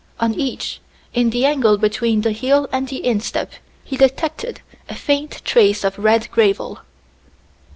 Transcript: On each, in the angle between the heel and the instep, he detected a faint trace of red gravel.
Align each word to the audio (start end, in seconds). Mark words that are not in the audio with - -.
On 0.19 0.33
each, 0.33 0.79
in 1.13 1.29
the 1.29 1.45
angle 1.45 1.77
between 1.77 2.21
the 2.21 2.31
heel 2.31 2.67
and 2.71 2.87
the 2.87 3.05
instep, 3.05 3.51
he 3.83 3.95
detected 3.97 4.59
a 4.89 4.95
faint 4.95 5.43
trace 5.45 5.83
of 5.83 5.99
red 5.99 6.31
gravel. 6.31 6.79